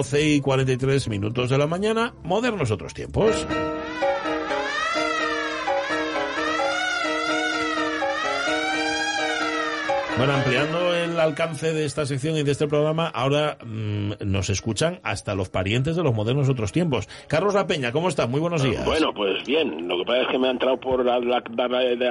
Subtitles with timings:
[0.00, 3.46] 12 y 43 minutos de la mañana, modernos otros tiempos.
[10.16, 10.89] Bueno, ampliando
[11.20, 15.48] el alcance de esta sección y de este programa, ahora mm, nos escuchan hasta los
[15.48, 17.08] parientes de los modernos otros tiempos.
[17.28, 18.28] Carlos La Peña, ¿cómo estás?
[18.28, 18.84] Muy buenos días.
[18.84, 19.86] Bueno, pues bien.
[19.88, 21.36] Lo que pasa es que me ha entrado por la, la,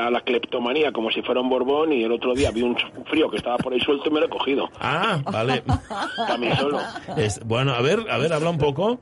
[0.06, 2.76] a la cleptomanía como si fuera un borbón y el otro día vi un
[3.10, 4.70] frío que estaba por ahí suelto y me lo he cogido.
[4.80, 5.64] Ah, vale.
[6.28, 6.80] También solo.
[7.18, 9.00] Es- bueno, a ver, a ver, habla un poco.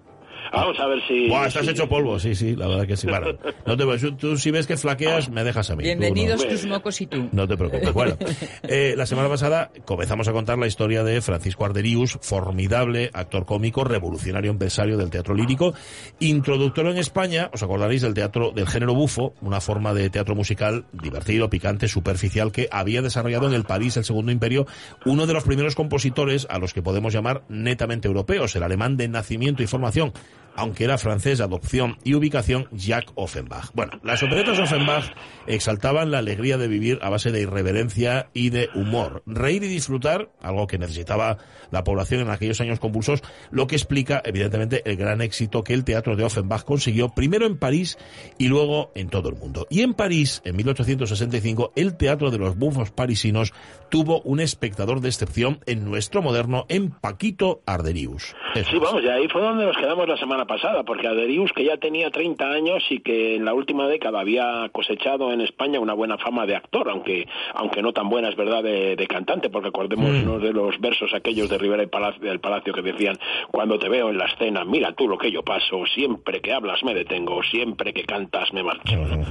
[0.51, 1.27] Vamos a ver si...
[1.29, 3.07] Buah, estás si- hecho polvo, sí, sí, la verdad que sí.
[3.07, 3.33] Bueno,
[3.65, 5.83] no te preocupes, tú si ves que flaqueas, me dejas a mí.
[5.83, 7.29] Tú no- Bienvenidos tus mocos y tú.
[7.31, 7.93] No te preocupes.
[7.93, 8.17] Bueno,
[8.63, 13.83] eh, la semana pasada comenzamos a contar la historia de Francisco Arderius, formidable actor cómico,
[13.83, 15.73] revolucionario empresario del teatro lírico,
[16.19, 20.85] introductor en España, os acordaréis del teatro del género bufo, una forma de teatro musical
[20.91, 24.65] divertido, picante, superficial que había desarrollado en el París, el Segundo Imperio,
[25.05, 29.07] uno de los primeros compositores a los que podemos llamar netamente europeos, el alemán de
[29.07, 30.13] nacimiento y formación,
[30.57, 33.71] aunque era francés de adopción y ubicación, Jacques Offenbach.
[33.73, 35.05] Bueno, las operetas Offenbach
[35.45, 39.23] exaltaban la alegría de vivir a base de irreverencia y de humor.
[39.25, 41.37] Reír y disfrutar, algo que necesitaba
[41.71, 45.83] la población en aquellos años convulsos, lo que explica, evidentemente, el gran éxito que el
[45.83, 47.97] teatro de Offenbach consiguió primero en París
[48.37, 49.67] y luego en todo el mundo.
[49.69, 53.53] Y en París, en 1865, el teatro de los bufos parisinos
[53.89, 58.35] tuvo un espectador de excepción en nuestro moderno, en Paquito Arderius.
[58.55, 61.63] Eso Sí, vamos, y ahí fue donde nos quedamos la semana pasada, porque Aderius, que
[61.63, 65.93] ya tenía 30 años y que en la última década había cosechado en España una
[65.93, 69.69] buena fama de actor, aunque aunque no tan buena, es verdad, de, de cantante, porque
[69.69, 73.17] acordémonos de los versos aquellos de Rivera y Palacio, del Palacio que decían,
[73.51, 76.83] cuando te veo en la escena, mira tú lo que yo paso, siempre que hablas
[76.83, 78.95] me detengo, siempre que cantas me marcho.
[78.95, 79.23] ¿no?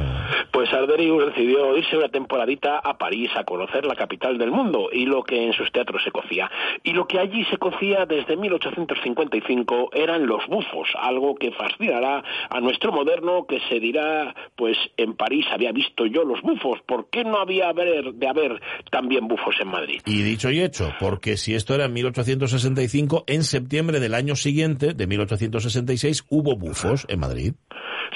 [0.51, 5.07] Pues Arderius decidió irse una temporadita a París a conocer la capital del mundo y
[5.07, 6.51] lo que en sus teatros se cocía.
[6.83, 12.61] Y lo que allí se cocía desde 1855 eran los bufos, algo que fascinará a
[12.61, 17.25] nuestro moderno que se dirá, pues en París había visto yo los bufos, ¿por qué
[17.25, 18.61] no había haber, de haber
[18.91, 20.01] también bufos en Madrid?
[20.07, 24.95] Y dicho y hecho, porque si esto era en 1865, en septiembre del año siguiente,
[24.95, 27.55] de 1866, hubo bufos en Madrid.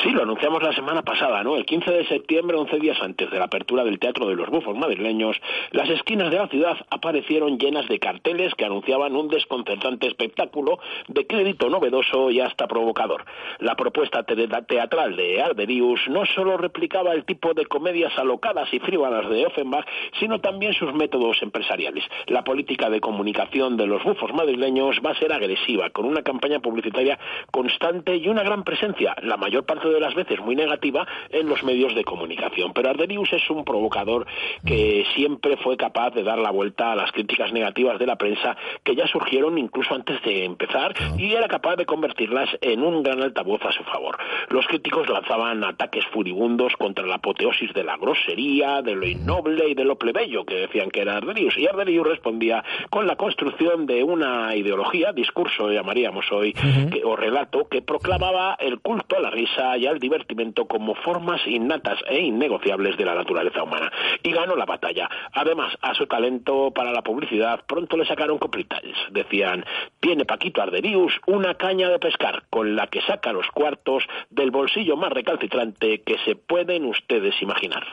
[0.02, 1.56] Sí, lo anunciamos la semana pasada, ¿no?
[1.56, 4.74] El 15 de septiembre, 11 días antes de la apertura del Teatro de los Bufos
[4.74, 5.36] madrileños,
[5.72, 10.78] las esquinas de la ciudad aparecieron llenas de carteles que anunciaban un desconcertante espectáculo
[11.08, 13.26] de crédito novedoso y hasta provocador.
[13.58, 18.78] La propuesta te- teatral de Arderius no solo replicaba el tipo de comedias alocadas y
[18.78, 19.86] frívolas de Offenbach,
[20.18, 22.04] sino también sus métodos empresariales.
[22.26, 26.60] La política de comunicación de los bufos madrileños va a ser agresiva, con una campaña
[26.60, 27.18] publicitaria
[27.50, 31.62] constante y una gran presencia, la mayor parte de las veces muy negativa, en los
[31.62, 32.72] medios de comunicación.
[32.72, 34.26] Pero Arderius es un provocador
[34.64, 38.56] que siempre fue capaz de dar la vuelta a las críticas negativas de la prensa
[38.84, 43.22] que ya surgieron incluso antes de empezar y era capaz de convertirlas en un gran
[43.22, 44.16] altavoz a su favor.
[44.48, 49.74] Los críticos lanzaban ataques furibundos contra la apoteosis de la grosería, de lo innoble y
[49.74, 51.56] de lo plebeyo que decían que era Arderius.
[51.58, 57.68] Y Arderius respondía con la construcción de una ideología, discurso llamaríamos hoy, que- o relato,
[57.68, 62.96] que proclamaba el culto a la risa y al divertimento como formas innatas e innegociables
[62.96, 63.90] de la naturaleza humana.
[64.22, 65.08] Y ganó la batalla.
[65.32, 68.96] Además, a su talento para la publicidad pronto le sacaron completales.
[69.10, 69.64] Decían,
[70.00, 74.96] tiene Paquito Arderius una caña de pescar con la que saca los cuartos del bolsillo
[74.96, 77.86] más recalcitrante que se pueden ustedes imaginar.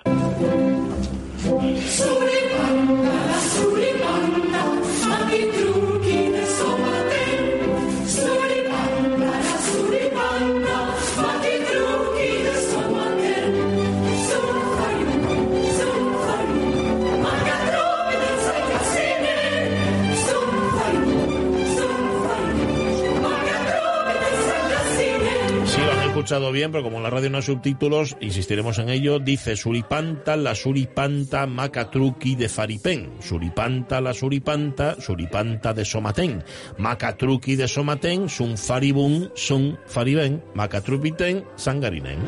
[26.27, 29.17] Escuchado bien, pero como en la radio no hay subtítulos, insistiremos en ello.
[29.17, 33.13] Dice Suripanta, la Suripanta, Macatruqui de Faripén.
[33.21, 36.43] Suripanta, la Suripanta, Suripanta de Somatén.
[36.79, 42.19] Macatruqui de Somatén, Sun Faribun, Sun Faribén, Macatrupiten, Sangarinen.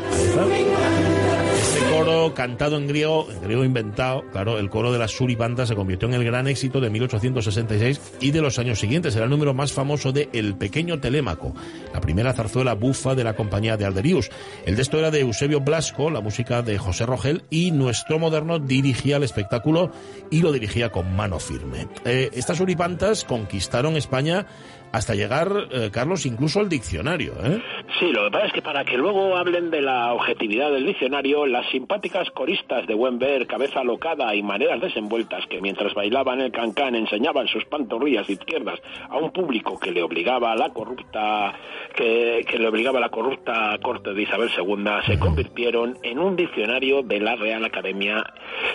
[2.10, 6.08] Coro, cantado en griego, en griego inventado, claro, el coro de la Suripanta se convirtió
[6.08, 9.16] en el gran éxito de 1866 y de los años siguientes.
[9.16, 11.54] Era el número más famoso de El Pequeño Telémaco,
[11.94, 14.32] la primera zarzuela bufa de la compañía de Alderius.
[14.66, 19.18] El texto era de Eusebio Blasco, la música de José Rogel y nuestro moderno dirigía
[19.18, 19.92] el espectáculo
[20.32, 21.88] y lo dirigía con mano firme.
[22.06, 24.48] Eh, estas Suripantas conquistaron España
[24.92, 27.34] hasta llegar, eh, Carlos, incluso al diccionario.
[27.44, 27.62] ¿eh?
[28.00, 31.46] Sí, lo que pasa es que para que luego hablen de la objetividad del diccionario,
[31.46, 36.52] las simpáticas coristas de buen ver, cabeza alocada y maneras desenvueltas que mientras bailaban el
[36.52, 38.80] cancán enseñaban sus pantorrillas izquierdas
[39.10, 41.54] a un público que le obligaba a la corrupta
[41.94, 46.38] que, que le obligaba a la corrupta corte de Isabel II se convirtieron en un
[46.38, 48.24] diccionario de la Real Academia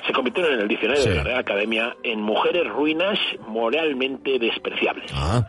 [0.07, 1.09] se convirtieron en el diccionario Sí.
[1.09, 3.19] de la Real Academia en mujeres ruinas
[3.49, 5.11] moralmente despreciables.
[5.15, 5.43] Ah,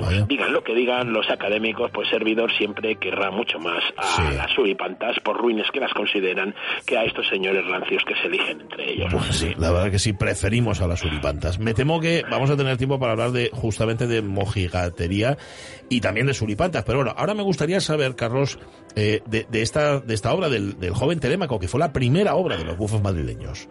[0.00, 0.26] vaya.
[0.28, 4.36] digan lo que digan los académicos, pues servidor siempre querrá mucho más a Sí.
[4.36, 6.54] las suripantas, por ruines que las consideran,
[6.86, 9.08] que a estos señores rancios que se eligen entre ellos.
[9.12, 11.58] Pues sí, la verdad que sí, preferimos a las suripantas.
[11.58, 15.36] Me temo que vamos a tener tiempo para hablar de justamente de mojigatería
[15.88, 16.84] y también de suripantas.
[16.84, 18.58] Pero bueno, ahora me gustaría saber, Carlos,
[18.96, 22.34] eh, de, de esta, de esta obra del, del joven Telémaco, que fue la primera
[22.34, 23.68] obra de los bufos madrileños.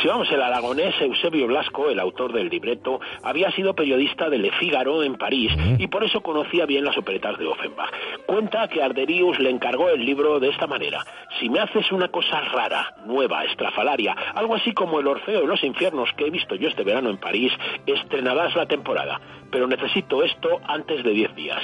[0.00, 4.50] Si vamos, el aragonés Eusebio Blasco, el autor del libreto, había sido periodista de Le
[4.58, 7.92] Figaro en París y por eso conocía bien las operetas de Offenbach.
[8.26, 11.04] Cuenta que Arderius le encargó el libro de esta manera.
[11.38, 15.62] Si me haces una cosa rara, nueva, estrafalaria, algo así como el Orfeo de los
[15.64, 17.52] infiernos que he visto yo este verano en París,
[17.86, 19.20] estrenarás la temporada.
[19.52, 21.62] Pero necesito esto antes de 10 días.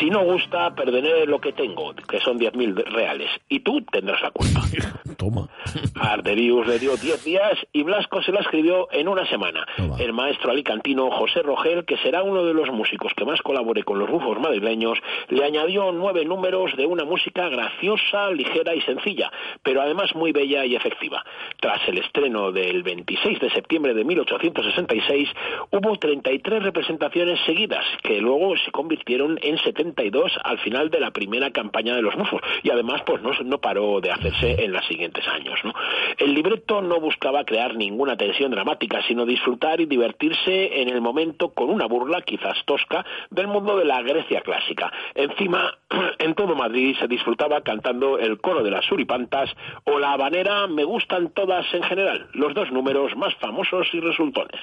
[0.00, 3.30] Si no gusta, perderé lo que tengo, que son 10.000 reales.
[3.48, 4.62] Y tú tendrás la culpa.
[5.16, 5.48] Toma.
[5.94, 9.66] Arderius le dio 10 días y Blasco se la escribió en una semana.
[9.76, 9.96] Toma.
[9.98, 13.98] El maestro alicantino José Rogel, que será uno de los músicos que más colabore con
[13.98, 14.98] los bufos madrileños,
[15.28, 19.30] le añadió nueve números de una música graciosa, ligera y sencilla,
[19.62, 21.24] pero además muy bella y efectiva.
[21.60, 25.28] Tras el estreno del 26 de septiembre de 1866,
[25.70, 31.50] hubo 33 representaciones seguidas, que luego se convirtieron en 72 al final de la primera
[31.50, 35.26] campaña de los bufos, y además pues no, no paró de hacerse en los siguientes
[35.28, 35.58] años.
[35.64, 35.72] ¿no?
[36.18, 41.50] El libreto no buscaba crear ninguna tensión dramática, sino disfrutar y divertirse en el momento
[41.50, 44.92] con una burla, quizás tosca, del mundo de la Grecia clásica.
[45.14, 45.78] Encima,
[46.18, 49.50] en todo Madrid se disfrutaba cantando el coro de las suripantas
[49.84, 54.60] o la habanera Me gustan todas en general, los dos números más famosos y resultones.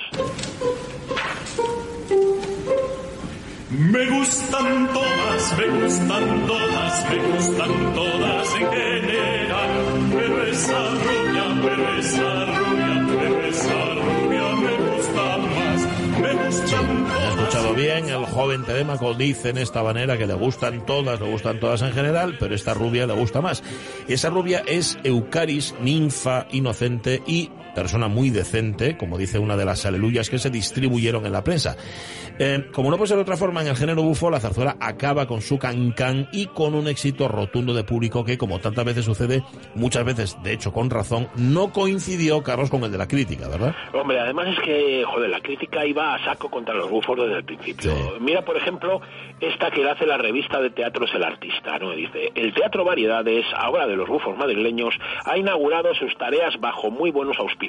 [3.76, 9.70] Me gustan todas, me gustan todas, me gustan todas en general.
[10.12, 16.20] Pero esa rubia, pero esa rubia, pero esa rubia me gusta más.
[16.22, 17.36] Me gustan ¿He todas.
[17.40, 18.10] escuchado bien?
[18.10, 21.94] El joven Telémaco dice en esta manera que le gustan todas, le gustan todas en
[21.94, 23.64] general, pero esta rubia le gusta más.
[24.08, 29.86] Esa rubia es Eucaris, ninfa inocente y persona muy decente, como dice una de las
[29.86, 31.76] aleluyas que se distribuyeron en la prensa.
[32.40, 35.28] Eh, como no puede ser de otra forma, en el género bufo, la zarzuela acaba
[35.28, 39.44] con su cancán y con un éxito rotundo de público que, como tantas veces sucede,
[39.76, 43.76] muchas veces, de hecho con razón, no coincidió, Carlos, con el de la crítica, ¿verdad?
[43.94, 47.44] Hombre, además es que, joder, la crítica iba a saco contra los bufos desde el
[47.44, 47.92] principio.
[47.92, 48.02] Sí.
[48.20, 49.02] Mira, por ejemplo,
[49.40, 51.92] esta que le hace la revista de teatro es el artista, ¿no?
[51.92, 57.12] Dice, el Teatro Variedades, ahora de los bufos madrileños, ha inaugurado sus tareas bajo muy
[57.12, 57.63] buenos auspicios.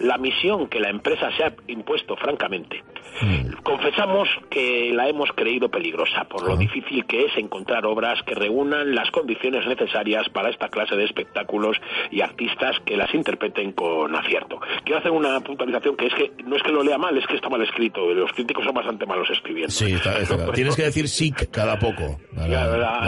[0.00, 2.82] La misión que la empresa se ha impuesto, francamente.
[3.62, 8.94] Confesamos que la hemos creído peligrosa por lo difícil que es encontrar obras que reúnan
[8.94, 11.76] las condiciones necesarias para esta clase de espectáculos
[12.10, 14.60] y artistas que las interpreten con acierto.
[14.84, 17.36] Quiero hacer una puntualización que es que no es que lo lea mal, es que
[17.36, 18.12] está mal escrito.
[18.12, 19.70] Los críticos son bastante malos escribiendo.
[19.70, 20.52] Sí, está- está claro.
[20.54, 22.18] Tienes que decir sic cada poco.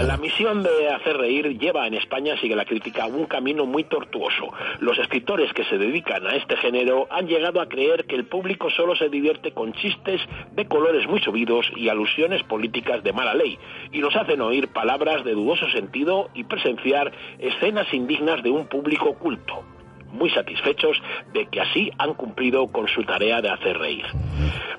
[0.02, 4.52] La misión de hacer reír lleva en España, sigue la crítica, un camino muy tortuoso.
[4.80, 8.70] Los escritores que se dedican a este género han llegado a creer que el público
[8.70, 10.20] solo se divierte con chistes
[10.52, 13.58] de colores muy subidos y alusiones políticas de mala ley,
[13.90, 19.14] y nos hacen oír palabras de dudoso sentido y presenciar escenas indignas de un público
[19.14, 19.64] culto
[20.14, 20.96] muy satisfechos
[21.32, 24.04] de que así han cumplido con su tarea de hacer reír.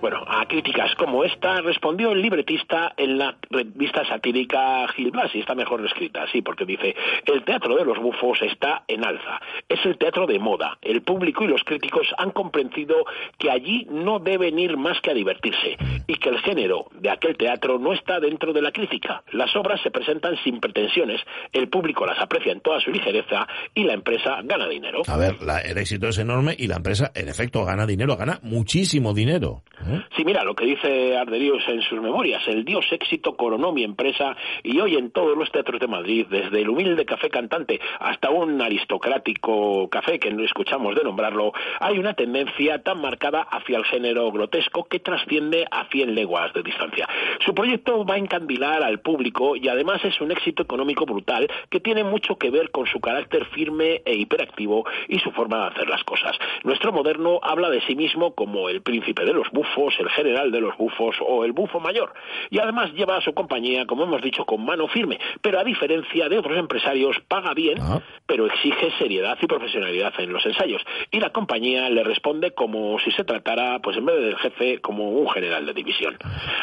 [0.02, 5.40] Bueno, a críticas como esta respondió el libretista en la revista satírica Gil Blas, y
[5.40, 9.84] está mejor escrita así, porque dice, el teatro de los bufos está en alza, es
[9.86, 13.06] el teatro de moda, el público y los críticos han comprendido
[13.38, 15.78] que allí no deben ir más que a divertirse,
[16.08, 19.24] y que el género de aquel teatro no está dentro de la crítica.
[19.32, 23.84] Las obras se presentan sin pretensiones, el público las aprecia en toda su ligereza y
[23.84, 25.02] la empresa gana dinero.
[25.08, 28.40] A ver, la- el éxito es enorme y la empresa, en efecto, gana dinero, gana
[28.44, 29.64] muchísimo dinero.
[29.88, 30.02] ¿eh?
[30.16, 32.42] Sí, mira lo que dice Arderius en sus memorias.
[32.48, 36.62] El dios éxito coronó mi empresa y hoy en todos los teatros de Madrid, desde
[36.62, 42.14] el humilde café cantante hasta un aristocrático café que no escuchamos de nombrarlo, hay una
[42.14, 47.08] tendencia tan marcada hacia el género grotesco que trasciende a 100 leguas de distancia.
[47.46, 51.80] Su proyecto va a encandilar al público y además es un éxito económico brutal que
[51.80, 55.88] tiene mucho que ver con su carácter firme e hiperactivo y su forma de hacer
[55.90, 56.38] las cosas.
[56.64, 60.62] Nuestro moderno habla de sí mismo como el príncipe de los bufos, el general de
[60.62, 62.14] los bufos o el bufo mayor.
[62.50, 65.20] Y además lleva a su compañía, como hemos dicho, con mano firme.
[65.42, 68.02] Pero a diferencia de otros empresarios, paga bien, Ah.
[68.26, 70.82] pero exige seriedad y profesionalidad en los ensayos.
[71.12, 75.10] Y la compañía le responde como si se tratara, pues en vez del jefe, como
[75.12, 76.18] un general de división.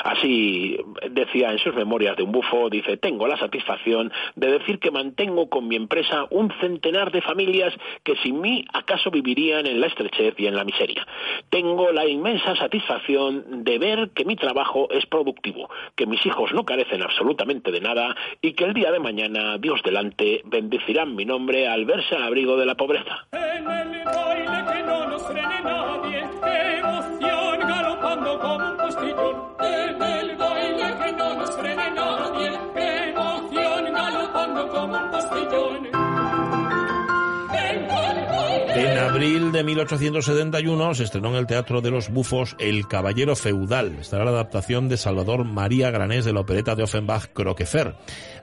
[0.04, 0.76] Así
[1.10, 5.48] decía en sus memorias de un bufo, dice, tengo la satisfacción de decir que mantengo
[5.48, 10.34] con mi empresa un centenar de familias que sin mí acaso vivirían en la estrechez
[10.38, 11.06] y en la miseria.
[11.50, 16.64] Tengo la inmensa satisfacción de ver que mi trabajo es productivo, que mis hijos no
[16.64, 21.68] carecen absolutamente de nada y que el día de mañana, Dios delante, bendecirán mi nombre
[21.68, 23.26] al verse al abrigo de la pobreza.
[23.32, 26.24] En el baile que no nos nadie,
[26.78, 28.81] emoción galopando
[38.74, 43.98] En abril de 1871 se estrenó en el Teatro de los Bufos El Caballero Feudal.
[44.00, 47.94] Esta era la adaptación de Salvador María Granés de la opereta de Offenbach Croquefer.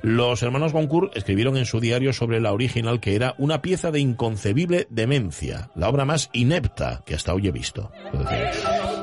[0.04, 4.00] Los hermanos Goncourt escribieron en su diario sobre la original que era una pieza de
[4.00, 7.92] inconcebible demencia, la obra más inepta que hasta hoy he visto.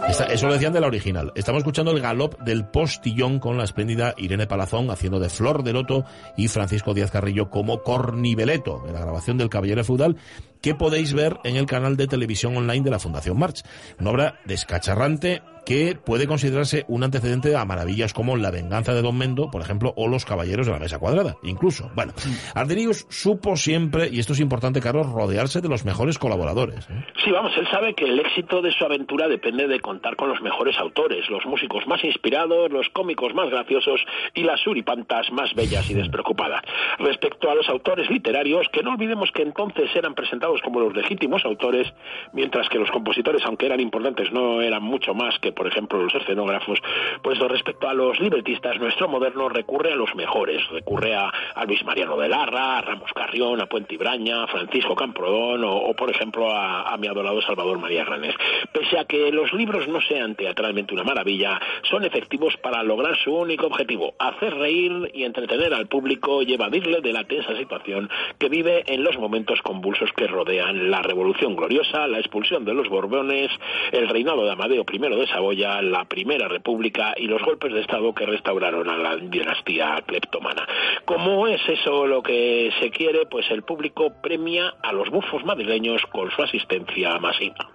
[0.09, 1.33] Eso lo decían de la original.
[1.35, 5.73] Estamos escuchando el galop del postillón con la espléndida Irene Palazón haciendo de Flor de
[5.73, 6.05] Loto
[6.37, 10.17] y Francisco Díaz Carrillo como Cornibeleto en la grabación del Caballero Feudal
[10.61, 13.63] que podéis ver en el canal de televisión online de la Fundación March.
[13.99, 19.19] Una obra descacharrante que puede considerarse un antecedente a maravillas como La venganza de Don
[19.19, 21.91] Mendo, por ejemplo, o Los caballeros de la mesa cuadrada, incluso.
[21.95, 22.13] Bueno,
[22.55, 26.89] Arderius supo siempre, y esto es importante, Carlos, rodearse de los mejores colaboradores.
[26.89, 27.05] ¿eh?
[27.25, 30.41] Sí, vamos, él sabe que el éxito de su aventura depende de contar con los
[30.41, 34.01] mejores autores, los músicos más inspirados, los cómicos más graciosos
[34.35, 36.63] y las suripantas más bellas y despreocupadas.
[37.01, 41.45] Respecto a los autores literarios, que no olvidemos que entonces eran presentados como los legítimos
[41.45, 41.93] autores,
[42.33, 46.15] mientras que los compositores, aunque eran importantes, no eran mucho más que, por ejemplo, los
[46.15, 46.79] escenógrafos,
[47.23, 51.85] pues respecto a los libretistas, nuestro moderno recurre a los mejores, recurre a, a Luis
[51.85, 56.49] Mariano de Larra, a Ramos Carrión, a Puente Ibraña, a Francisco Camprodón o, por ejemplo,
[56.51, 58.35] a, mi adorado Salvador María Granés.
[58.73, 61.61] Pese a que los libros no sean teatralmente una maravilla,
[61.91, 67.01] son efectivos para lograr su único objetivo, hacer reír y entretener al público y evadirle
[67.01, 72.07] de la tensa situación que vive en los momentos convulsos que rodean la Revolución Gloriosa,
[72.07, 73.51] la expulsión de los Borbones,
[73.93, 78.15] el reinado de Amadeo I de Saboya, la Primera República y los golpes de Estado
[78.15, 80.67] que restauraron a la dinastía cleptomana.
[81.05, 86.03] Como es eso lo que se quiere, pues el público premia a los bufos madrileños
[86.13, 87.71] con su asistencia masiva.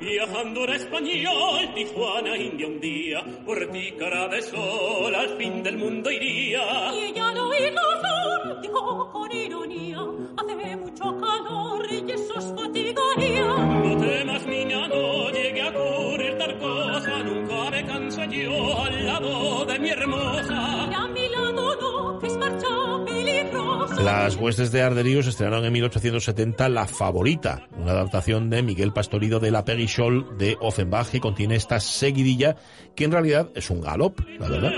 [0.00, 5.78] Viajando era español, Tijuana, India un día, por ti cara de sol, al fin del
[5.78, 6.60] mundo iría.
[6.94, 10.00] Y ella al oír razón dijo con ironía,
[10.36, 12.63] hace mucho calor y eso es
[18.42, 20.88] yo al lado de mi hermosa.
[20.90, 22.66] Y a mi lado no, que es marcha
[23.06, 24.02] peligrosa.
[24.02, 29.50] Las huestes de Arderius estrenaron en 1870 La Favorita, una adaptación de Miguel Pastorido de
[29.50, 32.56] La Peguichol de Offenbach que contiene esta seguidilla
[32.94, 34.72] que en realidad es un galop, la verdad.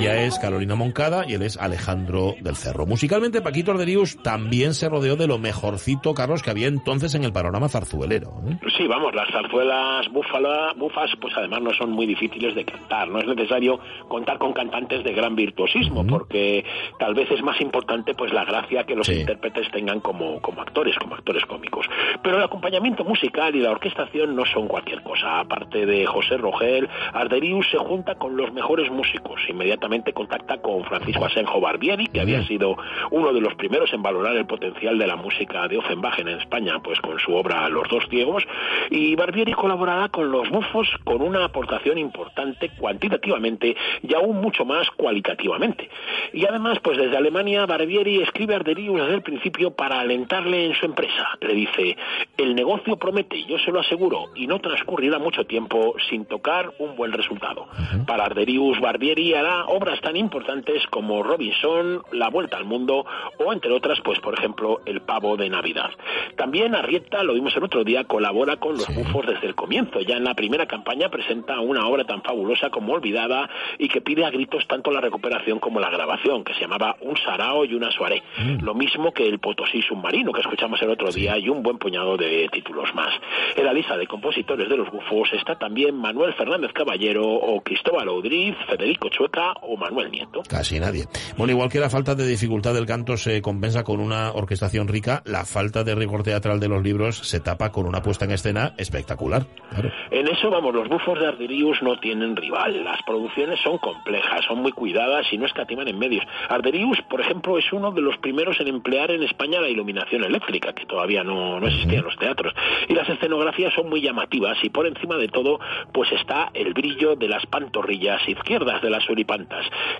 [0.00, 2.84] Ella es Carolina Moncada y él es Alejandro del Cerro.
[2.84, 7.32] Musicalmente, Paquito Arderius también se rodeó de lo mejorcito, Carlos, que había entonces en el
[7.32, 8.32] panorama zarzuelero.
[8.48, 8.58] ¿eh?
[8.76, 13.08] Sí, vamos, las zarzuelas búfala, bufas, pues además no son muy difíciles de cantar.
[13.08, 16.64] No es necesario contar con cantantes de gran virtuosismo, porque
[16.98, 19.20] tal vez es más importante pues la gracia que los Sí.
[19.20, 21.86] intérpretes tengan como, como actores, como actores cómicos.
[22.22, 25.38] Pero el acompañamiento musical y la orquestación no son cualquier cosa.
[25.40, 29.40] Aparte de José Rogel, Arderius se junta con los mejores músicos.
[29.48, 32.76] Inmediatamente contacta con Francisco Asenjo Barbieri, que había sido
[33.10, 36.80] uno de los primeros en valorar el potencial de la música de Offenbach en España,
[36.82, 38.44] pues con su obra Los dos ciegos,
[38.90, 44.90] y Barbieri colaborará con los bufos con una aportación importante cuantitativamente y aún mucho más
[44.90, 45.88] cualitativamente.
[46.32, 50.74] Y además, pues desde Alemania, Barbieri escribe a Arderius desde el principio para alentarle en
[50.74, 51.28] su empresa.
[51.40, 51.96] Le dice,
[52.38, 56.96] el negocio promete, yo se lo aseguro, y no transcurrirá mucho tiempo sin tocar un
[56.96, 57.66] buen resultado.
[58.06, 63.04] Para Arderius, Barbieri hará obras tan importantes como Robinson, La Vuelta al Mundo
[63.38, 65.90] o, entre otras, pues por ejemplo, El Pavo de Navidad.
[66.36, 70.00] También Arrieta, lo vimos el otro día, colabora con los bufos desde el comienzo.
[70.00, 74.24] Ya en la primera campaña presenta una obra tan fabulosa como Olvidada y que pide
[74.24, 77.90] a gritos tanto la recuperación como la grabación, que se llamaba Un Sarao y una
[77.90, 78.22] Soirée.
[78.60, 82.16] Lo mismo que El Potosí Submarino, que escuchamos el otro día, y un buen puñado
[82.16, 83.12] de títulos más.
[83.56, 88.08] En la lista de compositores de los bufos está también Manuel Fernández Caballero o Cristóbal
[88.08, 90.42] Audriz, Federico Chueca o Manuel Nieto.
[90.48, 91.06] Casi nadie.
[91.36, 95.22] Bueno, igual que la falta de dificultad del canto se compensa con una orquestación rica,
[95.24, 98.74] la falta de rigor teatral de los libros se tapa con una puesta en escena
[98.76, 99.46] espectacular.
[99.70, 99.90] Claro.
[100.10, 102.84] En eso, vamos, los bufos de Arderius no tienen rival.
[102.84, 106.24] Las producciones son complejas, son muy cuidadas y no escatiman en medios.
[106.48, 110.72] Arderius, por ejemplo, es uno de los primeros en emplear en España la iluminación eléctrica,
[110.72, 112.54] que todavía no, no existía en los teatros.
[112.88, 115.60] Y las escenografías son muy llamativas y por encima de todo,
[115.92, 119.53] pues está el brillo de las pantorrillas izquierdas de las suripantas,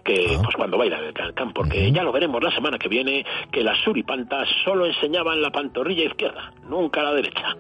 [0.05, 3.63] que pues cuando bailan el cancán, porque ya lo veremos la semana que viene, que
[3.63, 7.57] las suripantas solo enseñaban la pantorrilla izquierda, nunca la derecha.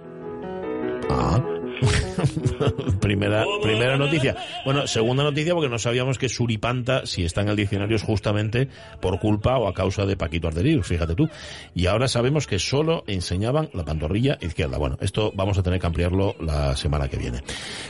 [1.10, 1.40] Ah.
[3.00, 4.36] primera, primera noticia.
[4.64, 8.68] Bueno, segunda noticia porque no sabíamos que suripanta, si está en el diccionario, es justamente
[9.00, 11.28] por culpa o a causa de Paquito Arderius, fíjate tú.
[11.74, 14.78] Y ahora sabemos que solo enseñaban la pantorrilla izquierda.
[14.78, 17.40] Bueno, esto vamos a tener que ampliarlo la semana que viene.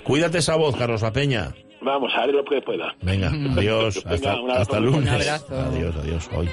[0.03, 1.55] Cuídate esa voz, Carlos La Peña.
[1.85, 2.95] Vamos, haré lo que pueda.
[3.03, 5.11] Venga, adiós, Venga, hasta, muy lunes.
[5.13, 5.55] abrazo.
[5.55, 6.49] Adiós, adiós, hoy.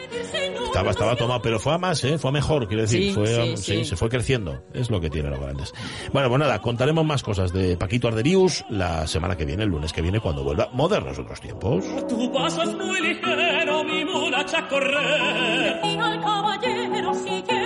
[0.65, 2.17] Estaba, estaba tomado, pero fue a más, ¿eh?
[2.17, 3.85] Fue a mejor, quiero decir, Sí, fue, sí, sí.
[3.85, 4.63] se fue creciendo.
[4.73, 5.73] Es lo que tiene los grandes.
[6.13, 9.91] Bueno, pues nada, contaremos más cosas de Paquito Arderius la semana que viene, el lunes
[9.91, 10.69] que viene, cuando vuelva.
[10.73, 11.83] Modernos otros tiempos.
[12.07, 15.79] Tu paso es muy ligero, mi mula echa a correr.
[15.83, 17.60] Y al caballero mujer.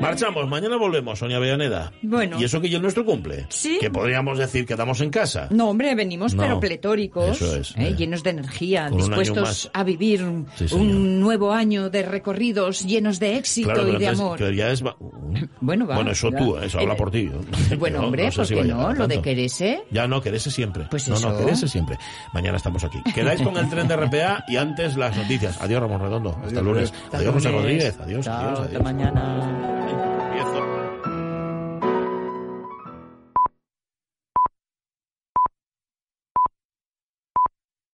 [0.00, 1.92] Marchamos, mañana volvemos, Sonia Villaneda.
[2.02, 2.38] Bueno.
[2.40, 3.46] Y eso que es nuestro cumple.
[3.48, 3.78] Sí.
[3.80, 5.48] Que podríamos decir que damos en casa.
[5.50, 7.88] No, hombre, venimos No, pero pletóricos, eso es, ¿eh?
[7.88, 7.94] eh.
[7.96, 10.24] llenos de energía, Con dispuestos a vivir
[10.56, 14.38] Sí, un nuevo año de recorridos llenos de éxito Claro, y de entonces, amor.
[14.38, 14.84] pero ya es...
[14.84, 14.96] va-
[15.60, 15.94] Bueno, va.
[15.96, 17.30] Bueno, eso tú, eso habla Eh, por ti.
[17.78, 18.92] Bueno, Yo hombre, no sé ¿por si no?
[18.94, 19.82] Lo de quererse.
[19.90, 20.84] Ya no, querese siempre.
[20.90, 21.38] Pues no, no, eso.
[21.38, 21.98] querese siempre.
[22.32, 22.98] Mañana estamos aquí.
[23.14, 25.60] Quedáis con el tren de RPA y antes las noticias.
[25.60, 26.38] Adiós, Ramón Redondo.
[26.44, 26.92] Hasta el lunes.
[27.04, 27.50] Hasta Adiós, José.
[27.50, 27.98] Rodríguez.
[28.00, 30.03] Adiós, Chao, adiós, hasta Yeah.